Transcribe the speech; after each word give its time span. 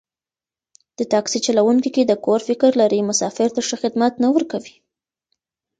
د 0.97 0.99
تاکسي 1.13 1.39
چلوونکی 1.45 1.89
که 1.95 2.01
د 2.05 2.13
کور 2.25 2.39
فکر 2.49 2.71
لري، 2.81 2.99
مسافر 3.09 3.47
ته 3.55 3.61
ښه 3.67 3.75
خدمت 3.83 4.13
نه 4.23 4.29
ورکوي. 4.35 4.75